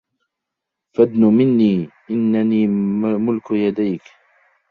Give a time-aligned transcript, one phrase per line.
[0.95, 1.89] فادنُ منّي..
[2.11, 4.01] إنّني ملك يديك.